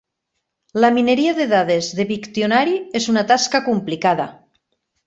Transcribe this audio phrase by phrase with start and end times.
[0.85, 4.29] La mineria de dades de Wiktionary és una tasca complicada.